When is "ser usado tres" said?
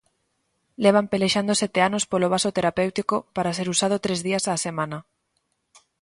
3.57-4.19